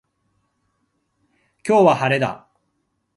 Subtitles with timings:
[1.63, 2.47] 今日は晴れだ。